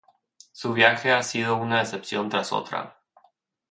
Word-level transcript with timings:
Su 0.51 0.73
viaje 0.73 1.11
ha 1.11 1.21
sido 1.21 1.57
una 1.57 1.77
decepción 1.77 2.27
tras 2.27 2.51
otra. 2.53 2.97